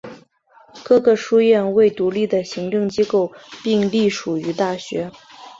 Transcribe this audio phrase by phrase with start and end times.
[0.83, 3.31] 各个书院为独立的行政机构
[3.63, 5.11] 并隶属于大学。